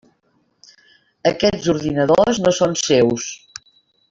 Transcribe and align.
Aquests 1.33 1.69
ordinadors 1.75 2.41
no 2.47 2.55
són 2.63 2.75
seus. 2.87 3.29